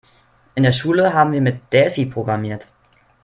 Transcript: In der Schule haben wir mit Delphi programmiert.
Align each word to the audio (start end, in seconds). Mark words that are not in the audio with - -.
In 0.55 0.63
der 0.63 0.71
Schule 0.71 1.13
haben 1.13 1.31
wir 1.31 1.41
mit 1.41 1.71
Delphi 1.71 2.07
programmiert. 2.07 2.67